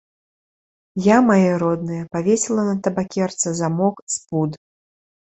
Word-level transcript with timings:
Я, 1.07 1.17
мае 1.27 1.51
родныя, 1.65 2.03
павесіла 2.17 2.61
на 2.73 2.75
табакерцы 2.91 3.57
замок 3.63 4.07
з 4.19 4.29
пуд. 4.29 4.63